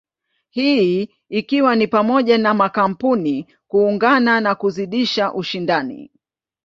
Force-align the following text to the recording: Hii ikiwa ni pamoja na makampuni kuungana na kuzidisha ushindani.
Hii 0.49 1.09
ikiwa 1.29 1.75
ni 1.75 1.87
pamoja 1.87 2.37
na 2.37 2.53
makampuni 2.53 3.47
kuungana 3.67 4.41
na 4.41 4.55
kuzidisha 4.55 5.33
ushindani. 5.33 6.11